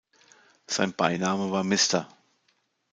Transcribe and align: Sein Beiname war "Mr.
Sein 0.65 0.93
Beiname 0.95 1.51
war 1.51 1.63
"Mr. 1.63 2.07